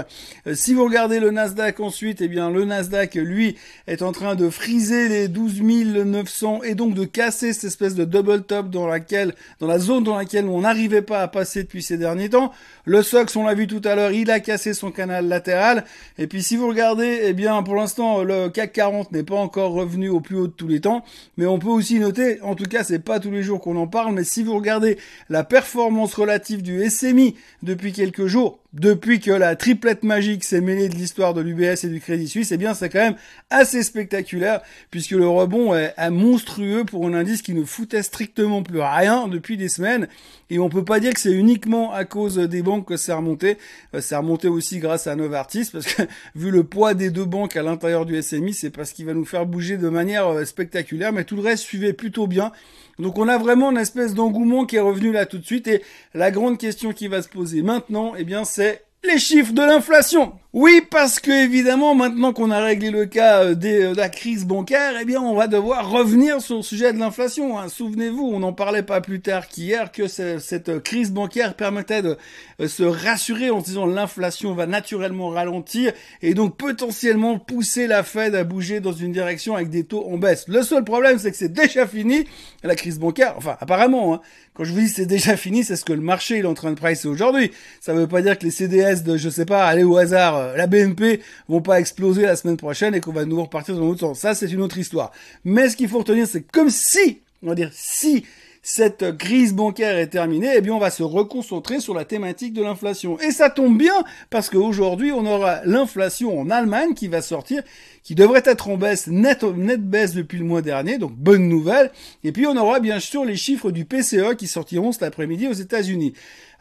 Euh, 0.47 0.55
si 0.55 0.75
vous 0.75 0.85
regardez 0.85 1.21
le 1.21 1.31
Nasdaq 1.31 1.81
ensuite, 1.81 2.21
eh 2.21 2.29
bien 2.29 2.51
le 2.51 2.65
Nasdaq 2.65 3.15
lui 3.15 3.57
est 3.87 4.03
en 4.03 4.13
train 4.13 4.35
de 4.35 4.51
friser 4.51 5.09
les 5.09 5.29
12 5.29 5.63
900 5.63 6.63
et 6.65 6.75
donc 6.75 6.95
de 6.95 7.05
casser 7.05 7.53
cette 7.53 7.65
espèce 7.65 7.95
de 7.95 8.05
double 8.05 8.43
top 8.43 8.71
dans 8.71 8.87
laquelle 8.87 9.35
dans 9.59 9.67
la 9.67 9.79
zone 9.79 10.05
dans 10.05 10.17
laquelle 10.17 10.47
on 10.47 10.61
n'arrivait 10.61 11.03
pas 11.03 11.23
à 11.23 11.29
passer 11.29 11.63
depuis 11.63 11.83
ces 11.83 11.97
derniers 11.97 12.31
temps. 12.31 12.53
Le 12.85 13.03
SOX, 13.03 13.37
on 13.37 13.45
l'a 13.45 13.55
vu 13.55 13.67
tout 13.67 13.83
à 13.85 13.95
l'heure, 13.95 14.13
il 14.13 14.31
a 14.31 14.41
cassé 14.41 14.75
son 14.75 14.91
canal 14.91 15.29
latéral 15.29 15.85
et 16.19 16.27
puis 16.27 16.43
si 16.43 16.57
vous 16.57 16.69
regardez, 16.69 17.21
eh 17.25 17.33
bien 17.33 17.63
pour 17.63 17.77
l'instant 17.77 18.23
le 18.23 18.49
CAC 18.49 18.73
40 18.73 19.13
n'est 19.13 19.23
pas 19.23 19.37
encore 19.37 19.73
revenu 19.73 20.09
au 20.09 20.21
plus 20.21 20.37
haut 20.37 20.47
de 20.47 20.53
tous 20.53 20.69
les 20.69 20.81
temps, 20.81 21.05
mais 21.37 21.47
on 21.47 21.59
peut 21.59 21.69
aussi 21.69 21.99
noter 21.99 22.41
en 22.43 22.55
tout 22.55 22.65
cas, 22.65 22.85
c'est 22.85 22.99
pas 22.99 23.21
tous 23.21 23.31
les 23.31 23.43
jours 23.43 23.61
qu'on 23.61 23.77
en 23.77 23.87
parle 23.87 24.00
mais 24.09 24.25
si 24.25 24.43
vous 24.43 24.55
regardez 24.55 24.99
la 25.29 25.45
performance 25.45 26.15
relative 26.15 26.63
du 26.63 26.89
SMI 26.89 27.37
depuis 27.63 27.93
quelques 27.93 28.27
jours, 28.27 28.61
depuis 28.73 29.19
que 29.19 29.33
la 29.33 29.57
triplette 29.57 30.05
magique 30.05 30.45
s'est 30.45 30.61
mêlée 30.61 30.89
de 30.89 30.95
l'histoire 30.95 31.35
de 31.35 31.41
l'UBS 31.41 31.85
et 31.85 31.89
du 31.89 32.01
Crédit 32.01 32.29
Suisse, 32.29 32.53
eh 32.53 32.57
bien 32.57 32.73
c'est 32.73 32.89
quand 32.89 33.01
même 33.01 33.17
assez 33.51 33.83
spectaculaire 33.83 34.61
puisque 34.93 35.11
le 35.11 35.27
rebond 35.27 35.75
est, 35.75 35.93
monstrueux 36.11 36.85
pour 36.85 37.05
un 37.07 37.15
indice 37.15 37.43
qui 37.43 37.53
ne 37.53 37.65
foutait 37.65 38.05
strictement 38.05 38.63
plus 38.63 38.81
rien 38.81 39.27
depuis 39.27 39.57
des 39.57 39.69
semaines. 39.69 40.07
Et 40.51 40.59
on 40.59 40.69
peut 40.69 40.85
pas 40.85 41.01
dire 41.01 41.13
que 41.15 41.21
c'est 41.21 41.33
uniquement 41.33 41.93
à 41.93 42.05
cause 42.05 42.37
des 42.37 42.63
banques 42.63 42.87
que 42.87 42.97
c'est 42.97 43.13
remonté, 43.13 43.57
euh, 43.95 44.01
c'est 44.01 44.17
remonté 44.17 44.49
aussi 44.49 44.79
grâce 44.79 45.07
à 45.07 45.17
Novartis 45.17 45.69
parce 45.73 45.87
que 45.87 46.03
vu 46.37 46.51
le 46.51 46.63
poids 46.63 46.95
des 46.95 47.11
deux 47.11 47.25
banques 47.25 47.57
à 47.57 47.63
l'intérieur 47.63 48.07
du 48.07 48.21
SMI, 48.21 48.55
c'est 48.55 48.71
parce 48.71 48.93
qu'il 48.93 49.07
va 49.07 49.15
nous 49.15 49.25
faire 49.25 49.47
bouger 49.47 49.79
de 49.79 49.89
manière 49.89 50.29
euh, 50.29 50.45
spectaculaire. 50.45 51.13
Mais 51.13 51.25
tout 51.25 51.37
le 51.37 51.43
reste 51.43 51.65
suivait 51.65 51.93
plutôt 51.93 52.29
bien. 52.29 52.53
Donc 53.01 53.19
on 53.19 53.29
a 53.29 53.39
vraiment 53.39 53.71
une 53.71 53.79
espèce 53.79 54.15
d'engouement 54.15 54.67
qui 54.67 54.77
est 54.77 54.81
revenu 54.81 55.11
là 55.11 55.27
tout 55.27 55.39
de 55.39 55.45
suite. 55.45 55.67
Et 55.69 55.83
la 56.15 56.31
grande 56.31 56.59
question 56.59 56.93
qui 56.93 57.09
va 57.09 57.23
se 57.23 57.29
poser 57.29 57.63
maintenant, 57.63 58.13
eh 58.17 58.25
bien 58.25 58.45
c'est 58.45 58.60
les 59.05 59.19
chiffres 59.19 59.53
de 59.53 59.63
l'inflation. 59.63 60.33
Oui, 60.53 60.83
parce 60.91 61.21
que 61.21 61.31
évidemment, 61.31 61.95
maintenant 61.95 62.33
qu'on 62.33 62.51
a 62.51 62.61
réglé 62.61 62.91
le 62.91 63.07
cas 63.07 63.45
euh, 63.45 63.55
euh, 63.63 63.93
de 63.93 63.97
la 63.97 64.09
crise 64.09 64.45
bancaire, 64.45 64.95
eh 65.01 65.05
bien, 65.05 65.23
on 65.23 65.37
va 65.37 65.47
devoir 65.47 65.89
revenir 65.89 66.41
sur 66.41 66.57
le 66.57 66.63
sujet 66.63 66.93
de 66.93 66.99
l'inflation. 66.99 67.57
Hein. 67.57 67.69
Souvenez-vous, 67.69 68.25
on 68.25 68.41
n'en 68.41 68.53
parlait 68.53 68.83
pas 68.83 69.01
plus 69.01 69.21
tard 69.21 69.47
qu'hier 69.47 69.93
que 69.93 70.09
cette 70.09 70.83
crise 70.83 71.13
bancaire 71.13 71.55
permettait 71.55 72.03
de 72.03 72.19
euh, 72.61 72.67
se 72.67 72.83
rassurer 72.83 73.51
en 73.51 73.61
disant 73.61 73.87
l'inflation 73.87 74.53
va 74.53 74.67
naturellement 74.67 75.29
ralentir 75.29 75.93
et 76.21 76.35
donc 76.35 76.57
potentiellement 76.57 77.39
pousser 77.39 77.87
la 77.87 78.03
Fed 78.03 78.35
à 78.35 78.43
bouger 78.43 78.81
dans 78.81 78.93
une 78.93 79.13
direction 79.13 79.55
avec 79.55 79.71
des 79.71 79.85
taux 79.85 80.05
en 80.11 80.19
baisse. 80.19 80.49
Le 80.49 80.65
seul 80.65 80.83
problème, 80.83 81.21
c'est 81.21 81.31
que 81.31 81.37
c'est 81.37 81.53
déjà 81.53 81.87
fini 81.87 82.27
la 82.65 82.75
crise 82.75 82.99
bancaire. 82.99 83.35
Enfin, 83.37 83.57
apparemment, 83.61 84.15
hein. 84.15 84.21
Quand 84.61 84.67
je 84.67 84.75
vous 84.75 84.81
dis 84.81 84.89
c'est 84.91 85.07
déjà 85.07 85.39
fini, 85.39 85.65
c'est 85.65 85.75
ce 85.75 85.87
que 85.87 85.95
le 85.95 86.03
marché 86.03 86.37
est 86.37 86.45
en 86.45 86.53
train 86.53 86.71
de 86.71 86.79
pricer 86.79 87.09
aujourd'hui. 87.09 87.51
Ça 87.81 87.95
veut 87.95 88.07
pas 88.07 88.21
dire 88.21 88.39
que 88.39 88.45
les 88.45 88.51
CDS 88.51 89.03
de, 89.03 89.17
je 89.17 89.31
sais 89.31 89.47
pas, 89.47 89.65
aller 89.65 89.85
au 89.85 89.97
hasard 89.97 90.37
euh, 90.37 90.55
la 90.55 90.67
BNP 90.67 91.23
vont 91.49 91.63
pas 91.63 91.81
exploser 91.81 92.27
la 92.27 92.37
semaine 92.37 92.59
prochaine 92.59 92.95
et 92.95 93.01
qu'on 93.01 93.15
va 93.15 93.25
nous 93.25 93.41
repartir 93.41 93.75
dans 93.75 93.87
l'autre 93.87 94.01
sens. 94.01 94.19
Ça, 94.19 94.35
c'est 94.35 94.53
une 94.53 94.61
autre 94.61 94.77
histoire. 94.77 95.13
Mais 95.47 95.71
ce 95.71 95.79
qu'il 95.79 95.89
faut 95.89 96.01
retenir, 96.01 96.27
c'est 96.27 96.43
comme 96.43 96.69
si, 96.69 97.23
on 97.43 97.49
va 97.49 97.55
dire, 97.55 97.71
si 97.73 98.27
cette 98.63 99.17
crise 99.17 99.55
bancaire 99.55 99.97
est 99.97 100.09
terminée, 100.09 100.53
eh 100.55 100.61
bien 100.61 100.75
on 100.75 100.79
va 100.79 100.91
se 100.91 101.03
reconcentrer 101.03 101.81
sur 101.81 101.95
la 101.95 102.05
thématique 102.05 102.53
de 102.53 102.63
l'inflation. 102.63 103.19
Et 103.21 103.31
ça 103.31 103.49
tombe 103.49 103.79
bien 103.79 103.95
parce 104.29 104.51
qu'aujourd'hui 104.51 105.13
on 105.13 105.25
aura 105.25 105.61
l'inflation 105.65 106.39
en 106.39 106.51
Allemagne 106.51 106.95
qui 106.95 107.09
va 107.09 107.23
sortir, 107.23 107.63
qui 108.03 108.15
devrait 108.15 108.43
être 108.45 108.69
en 108.69 108.77
baisse, 108.77 109.07
net, 109.07 109.45
net 109.45 109.83
baisse 109.83 110.15
depuis 110.15 110.39
le 110.39 110.45
mois 110.45 110.63
dernier, 110.63 110.99
donc 110.99 111.13
bonne 111.13 111.49
nouvelle. 111.49 111.91
Et 112.23 112.33
puis 112.33 112.47
on 112.47 112.57
aura 112.57 112.81
bien 112.81 113.01
sûr 113.01 113.25
les 113.25 113.37
chiffres 113.37 113.71
du 113.71 113.87
PCE 113.87 114.37
qui 114.37 114.47
sortiront 114.47 114.93
cet 114.93 115.05
après-midi 115.05 115.49
aux 115.49 115.53
États-Unis. 115.53 116.13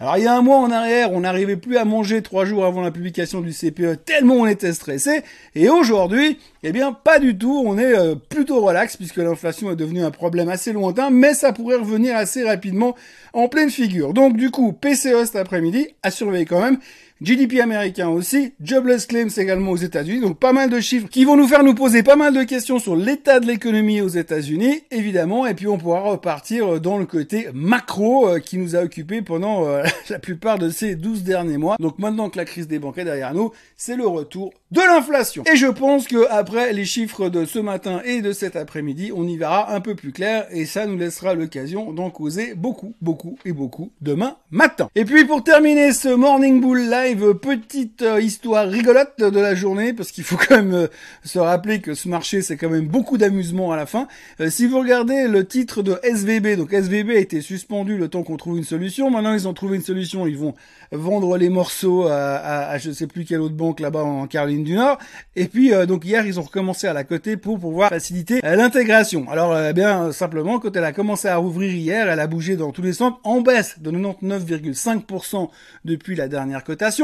Alors 0.02 0.18
il 0.18 0.24
y 0.24 0.28
a 0.28 0.34
un 0.34 0.42
mois 0.42 0.60
en 0.60 0.72
arrière, 0.72 1.12
on 1.12 1.20
n'arrivait 1.20 1.58
plus 1.58 1.76
à 1.76 1.84
manger 1.84 2.22
trois 2.22 2.46
jours 2.46 2.64
avant 2.64 2.80
la 2.80 2.90
publication 2.90 3.42
du 3.42 3.52
CPE 3.52 4.06
tellement 4.06 4.36
on 4.36 4.48
était 4.48 4.72
stressé. 4.72 5.24
Et 5.56 5.68
aujourd'hui, 5.68 6.40
eh 6.64 6.72
bien 6.72 6.94
pas 6.94 7.20
du 7.20 7.38
tout, 7.38 7.64
on 7.66 7.78
est 7.78 7.98
euh, 7.98 8.16
plutôt 8.16 8.62
relax 8.62 8.96
puisque 8.96 9.18
l'inflation 9.18 9.70
est 9.72 9.76
devenue 9.76 10.02
un 10.02 10.12
problème 10.12 10.48
assez 10.48 10.72
lointain, 10.72 11.10
mais 11.10 11.34
ça 11.34 11.52
pourrait 11.52 11.76
revenir 11.76 12.16
assez 12.16 12.46
rapidement 12.46 12.96
en 13.34 13.50
pleine 13.50 13.70
figure. 13.70 14.14
Donc 14.14 14.38
du 14.38 14.52
coup, 14.52 14.72
PCE 14.72 15.26
cet 15.26 15.36
après-midi, 15.36 15.90
à 16.02 16.12
surveiller 16.12 16.46
quand 16.46 16.62
même. 16.62 16.78
GDP 17.22 17.60
américain 17.60 18.08
aussi, 18.08 18.54
jobless 18.62 19.06
claims 19.06 19.28
également 19.38 19.72
aux 19.72 19.78
États-Unis, 19.78 20.22
donc 20.22 20.40
pas 20.40 20.54
mal 20.54 20.70
de 20.70 20.80
chiffres 20.80 21.10
qui 21.10 21.26
vont 21.26 21.36
nous 21.36 21.48
faire 21.48 21.64
nous 21.64 21.76
poser 21.76 22.02
pas 22.02 22.16
mal 22.16 22.34
de 22.34 22.44
questions 22.44 22.80
sur 22.80 22.96
l'état 22.96 23.42
de 23.42 23.46
l'économie 23.46 24.00
aux 24.00 24.08
États-Unis, 24.08 24.84
évidemment, 24.90 25.46
et 25.46 25.54
puis 25.54 25.68
on 25.68 25.78
pourra 25.78 26.00
repartir 26.00 26.80
dans 26.80 26.98
le 26.98 27.06
côté 27.06 27.48
macro 27.54 28.30
euh, 28.30 28.40
qui 28.40 28.58
nous 28.58 28.78
a 28.78 28.84
occupé 28.84 29.22
pendant 29.22 29.66
euh, 29.66 29.84
la 30.10 30.20
plupart 30.20 30.60
de 30.60 30.70
ces 30.70 30.96
12 30.96 31.24
derniers 31.24 31.58
mois. 31.58 31.76
Donc 31.78 32.00
maintenant 32.00 32.30
que 32.30 32.38
la 32.38 32.46
crise 32.46 32.70
des 32.70 32.80
banques 32.80 32.98
est 32.98 33.04
derrière 33.04 33.34
nous, 33.34 33.52
c'est 33.76 33.98
le 33.98 34.08
retour 34.08 34.54
de 34.72 34.80
l'inflation. 34.80 35.44
Et 35.52 35.58
je 35.58 35.68
pense 35.68 36.08
que 36.08 36.26
après 36.30 36.72
les 36.72 36.86
chiffres 36.86 37.28
de 37.28 37.44
ce 37.44 37.60
matin 37.60 38.02
et 38.06 38.22
de 38.22 38.32
cet 38.32 38.56
après-midi, 38.56 39.12
on 39.14 39.28
y 39.28 39.36
verra 39.36 39.74
un 39.74 39.82
peu 39.82 39.96
plus 39.96 40.14
clair 40.14 40.48
et 40.52 40.66
ça 40.66 40.86
nous 40.86 40.98
laissera 40.98 41.34
l'occasion 41.34 41.92
d'en 41.92 42.12
causer 42.12 42.54
beaucoup, 42.56 42.94
beaucoup 43.02 43.38
et 43.44 43.52
beaucoup 43.52 43.92
demain 44.02 44.38
matin. 44.52 44.90
Et 44.96 45.04
puis 45.04 45.26
pour 45.26 45.44
terminer 45.44 45.92
ce 45.92 46.10
Morning 46.10 46.62
Bull 46.62 46.90
Live, 46.90 47.09
petite 47.16 48.02
euh, 48.02 48.22
histoire 48.22 48.68
rigolote 48.68 49.20
de 49.20 49.40
la 49.40 49.56
journée, 49.56 49.94
parce 49.94 50.12
qu'il 50.12 50.24
faut 50.24 50.38
quand 50.48 50.56
même 50.58 50.74
euh, 50.74 50.88
se 51.24 51.40
rappeler 51.40 51.80
que 51.82 51.94
ce 51.94 52.08
marché, 52.08 52.42
c'est 52.42 52.58
quand 52.58 52.70
même 52.70 52.88
beaucoup 52.88 53.18
d'amusement 53.18 53.72
à 53.72 53.78
la 53.78 53.86
fin. 53.86 54.08
Euh, 54.40 54.50
si 54.50 54.68
vous 54.68 54.80
regardez 54.80 55.28
le 55.28 55.46
titre 55.46 55.82
de 55.82 55.98
SVB, 56.04 56.58
donc 56.58 56.74
SVB 56.74 57.12
a 57.12 57.20
été 57.20 57.42
suspendu 57.42 57.98
le 57.98 58.08
temps 58.08 58.24
qu'on 58.24 58.38
trouve 58.38 58.58
une 58.58 58.64
solution. 58.64 59.10
Maintenant, 59.10 59.34
ils 59.34 59.48
ont 59.48 59.54
trouvé 59.54 59.78
une 59.78 59.84
solution, 59.84 60.28
ils 60.28 60.38
vont 60.38 60.54
vendre 60.92 61.38
les 61.38 61.50
morceaux 61.50 62.08
à, 62.08 62.78
je 62.80 62.92
sais 62.92 63.08
plus 63.08 63.24
quelle 63.24 63.42
autre 63.42 63.56
banque 63.56 63.80
là-bas 63.80 64.04
en 64.04 64.28
Caroline 64.28 64.64
du 64.64 64.74
Nord. 64.74 64.98
Et 65.36 65.46
puis, 65.46 65.72
donc 65.88 66.04
hier, 66.06 66.26
ils 66.26 66.40
ont 66.40 66.44
recommencé 66.44 66.88
à 66.88 66.94
la 66.94 67.04
côté 67.04 67.38
pour 67.38 67.60
pouvoir 67.60 67.90
faciliter 67.90 68.40
l'intégration. 68.42 69.30
Alors, 69.30 69.58
eh 69.58 69.74
bien, 69.74 70.12
simplement, 70.12 70.60
quand 70.60 70.76
elle 70.76 70.84
a 70.84 70.92
commencé 70.92 71.28
à 71.28 71.38
rouvrir 71.38 71.72
hier, 71.72 72.10
elle 72.10 72.20
a 72.20 72.28
bougé 72.28 72.56
dans 72.56 72.72
tous 72.72 72.82
les 72.82 72.94
sens, 72.94 73.14
en 73.24 73.42
baisse 73.42 73.80
de 73.80 73.92
99,5% 73.92 75.50
depuis 75.86 76.16
la 76.16 76.28
dernière 76.28 76.64
cotation 76.64 76.99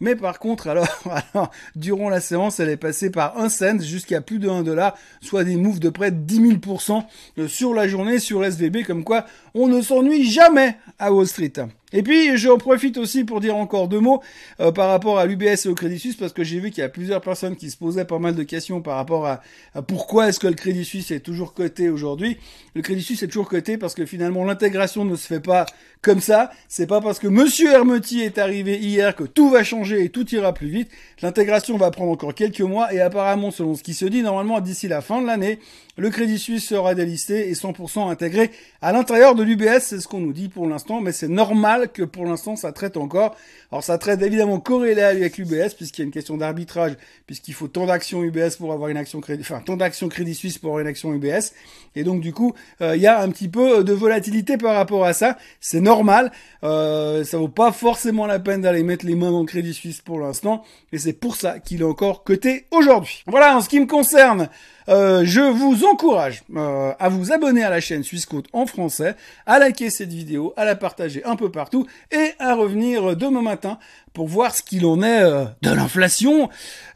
mais 0.00 0.16
par 0.16 0.38
contre, 0.38 0.68
alors, 1.34 1.50
durant 1.76 2.08
la 2.08 2.20
séance, 2.20 2.60
elle 2.60 2.68
est 2.68 2.76
passée 2.76 3.10
par 3.10 3.38
un 3.38 3.48
cent 3.48 3.80
jusqu'à 3.80 4.20
plus 4.20 4.38
de 4.38 4.48
1 4.48 4.62
dollar, 4.62 4.96
soit 5.20 5.44
des 5.44 5.56
moves 5.56 5.80
de 5.80 5.88
près 5.88 6.10
de 6.10 6.16
10 6.16 6.58
000% 6.58 7.04
euh, 7.38 7.48
sur 7.48 7.74
la 7.74 7.88
journée 7.88 8.18
sur 8.18 8.44
SVB, 8.44 8.84
comme 8.84 9.04
quoi 9.04 9.26
on 9.54 9.68
ne 9.68 9.80
s'ennuie 9.80 10.30
jamais 10.30 10.76
à 10.98 11.12
Wall 11.12 11.26
Street. 11.26 11.52
Et 11.92 12.02
puis, 12.02 12.36
j'en 12.36 12.56
profite 12.56 12.98
aussi 12.98 13.24
pour 13.24 13.40
dire 13.40 13.56
encore 13.56 13.88
deux 13.88 13.98
mots 13.98 14.22
euh, 14.60 14.70
par 14.70 14.88
rapport 14.88 15.18
à 15.18 15.26
l'UBS 15.26 15.66
et 15.66 15.68
au 15.68 15.74
Crédit 15.74 15.98
Suisse, 15.98 16.14
parce 16.14 16.32
que 16.32 16.44
j'ai 16.44 16.60
vu 16.60 16.70
qu'il 16.70 16.82
y 16.82 16.84
a 16.84 16.88
plusieurs 16.88 17.20
personnes 17.20 17.56
qui 17.56 17.70
se 17.70 17.76
posaient 17.76 18.04
pas 18.04 18.20
mal 18.20 18.36
de 18.36 18.42
questions 18.44 18.80
par 18.80 18.96
rapport 18.96 19.26
à, 19.26 19.40
pourquoi 19.88 20.28
est-ce 20.28 20.38
que 20.38 20.46
le 20.46 20.54
Crédit 20.54 20.84
Suisse 20.84 21.10
est 21.10 21.20
toujours 21.20 21.52
coté 21.52 21.88
aujourd'hui. 21.88 22.36
Le 22.74 22.82
Crédit 22.82 23.02
Suisse 23.02 23.22
est 23.24 23.28
toujours 23.28 23.48
coté 23.48 23.76
parce 23.76 23.94
que 23.94 24.06
finalement 24.06 24.44
l'intégration 24.44 25.04
ne 25.04 25.16
se 25.16 25.26
fait 25.26 25.40
pas 25.40 25.66
comme 26.00 26.20
ça. 26.20 26.50
C'est 26.68 26.86
pas 26.86 27.00
parce 27.00 27.18
que 27.18 27.26
Monsieur 27.26 27.72
Hermetier 27.72 28.24
est 28.24 28.38
arrivé 28.38 28.78
hier 28.78 29.16
que 29.16 29.24
tout 29.24 29.50
va 29.50 29.64
changer 29.64 30.04
et 30.04 30.08
tout 30.10 30.28
ira 30.32 30.54
plus 30.54 30.68
vite. 30.68 30.90
L'intégration 31.22 31.76
va 31.76 31.90
prendre 31.90 32.12
encore 32.12 32.34
quelques 32.34 32.60
mois 32.60 32.92
et 32.94 33.00
apparemment, 33.00 33.50
selon 33.50 33.74
ce 33.74 33.82
qui 33.82 33.94
se 33.94 34.04
dit, 34.04 34.22
normalement 34.22 34.60
d'ici 34.60 34.86
la 34.86 35.00
fin 35.00 35.20
de 35.20 35.26
l'année, 35.26 35.58
le 35.96 36.08
Crédit 36.10 36.38
Suisse 36.38 36.66
sera 36.66 36.94
délisté 36.94 37.50
et 37.50 37.54
100% 37.54 38.10
intégré 38.10 38.50
à 38.80 38.92
l'intérieur 38.92 39.34
de 39.34 39.39
l'UBS. 39.42 39.80
C'est 39.80 40.00
ce 40.00 40.08
qu'on 40.08 40.20
nous 40.20 40.32
dit 40.32 40.48
pour 40.48 40.66
l'instant, 40.66 41.00
mais 41.00 41.12
c'est 41.12 41.28
normal 41.28 41.90
que 41.92 42.02
pour 42.02 42.24
l'instant 42.24 42.56
ça 42.56 42.72
traite 42.72 42.96
encore. 42.96 43.36
Alors 43.72 43.84
ça 43.84 43.98
traite 43.98 44.22
évidemment 44.22 44.60
corrélé 44.60 45.02
avec 45.02 45.38
l'UBS 45.38 45.74
puisqu'il 45.76 46.02
y 46.02 46.04
a 46.04 46.06
une 46.06 46.12
question 46.12 46.36
d'arbitrage, 46.36 46.92
puisqu'il 47.26 47.54
faut 47.54 47.68
tant 47.68 47.86
d'actions 47.86 48.22
UBS 48.22 48.56
pour 48.58 48.72
avoir 48.72 48.88
une 48.90 48.96
action 48.96 49.20
crédit, 49.20 49.42
enfin 49.42 49.62
tant 49.64 49.76
d'actions 49.76 50.08
Crédit 50.08 50.34
Suisse 50.34 50.58
pour 50.58 50.70
avoir 50.70 50.80
une 50.80 50.88
action 50.88 51.12
UBS. 51.14 51.52
Et 51.96 52.04
donc 52.04 52.20
du 52.20 52.32
coup, 52.32 52.54
euh, 52.80 52.96
il 52.96 53.02
y 53.02 53.06
a 53.06 53.20
un 53.20 53.28
petit 53.30 53.48
peu 53.48 53.84
de 53.84 53.92
volatilité 53.92 54.56
par 54.56 54.74
rapport 54.74 55.04
à 55.04 55.12
ça. 55.12 55.36
C'est 55.60 55.80
normal. 55.80 56.32
Euh, 56.62 57.24
ça 57.24 57.38
vaut 57.38 57.48
pas 57.48 57.72
forcément 57.72 58.26
la 58.26 58.38
peine 58.38 58.62
d'aller 58.62 58.82
mettre 58.82 59.06
les 59.06 59.14
mains 59.14 59.30
dans 59.30 59.44
Crédit 59.44 59.74
Suisse 59.74 60.00
pour 60.00 60.20
l'instant. 60.20 60.62
Et 60.92 60.98
c'est 60.98 61.12
pour 61.12 61.36
ça 61.36 61.58
qu'il 61.58 61.80
est 61.80 61.84
encore 61.84 62.24
coté 62.24 62.66
aujourd'hui. 62.70 63.22
Voilà, 63.26 63.56
en 63.56 63.60
ce 63.60 63.68
qui 63.68 63.80
me 63.80 63.86
concerne, 63.86 64.48
euh, 64.88 65.22
je 65.24 65.40
vous 65.40 65.84
encourage 65.84 66.42
euh, 66.56 66.92
à 66.98 67.08
vous 67.08 67.32
abonner 67.32 67.62
à 67.62 67.70
la 67.70 67.80
chaîne 67.80 68.02
Suisse 68.02 68.26
en 68.52 68.66
français, 68.66 69.14
à 69.46 69.58
liker 69.58 69.90
cette 69.90 70.12
vidéo, 70.12 70.52
à 70.56 70.64
la 70.64 70.76
partager 70.76 71.24
un 71.24 71.36
peu 71.36 71.50
partout 71.50 71.86
et 72.10 72.32
à 72.38 72.54
revenir 72.54 73.16
demain 73.16 73.42
matin 73.42 73.78
pour 74.12 74.26
voir 74.26 74.54
ce 74.54 74.62
qu'il 74.62 74.86
en 74.86 75.02
est 75.02 75.22
euh, 75.22 75.44
de 75.62 75.70
l'inflation 75.70 76.48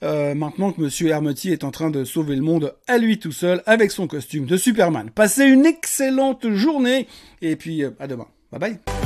maintenant 0.03 0.73
que 0.73 0.83
Monsieur 0.83 1.09
Hermetier 1.09 1.53
est 1.53 1.65
en 1.65 1.71
train 1.71 1.91
de 1.91 2.05
sauver 2.05 2.37
le 2.37 2.43
monde 2.43 2.75
à 2.87 2.99
lui 2.99 3.19
tout 3.19 3.33
seul 3.33 3.63
avec 3.65 3.91
son 3.91 4.07
costume 4.07 4.45
de 4.45 4.57
Superman. 4.57 5.11
Passez 5.15 5.45
une 5.45 5.65
excellente 5.65 6.51
journée 6.51 7.09
et 7.41 7.57
puis 7.57 7.85
à 7.99 8.07
demain. 8.07 8.27
Bye 8.53 8.61
bye. 8.61 9.04